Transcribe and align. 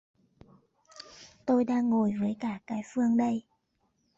Tôi 1.45 1.63
đang 1.63 1.89
ngồi 1.89 2.13
với 2.19 2.35
cả 2.39 2.59
cái 2.67 2.81
phương 2.93 3.17
đây 3.17 3.43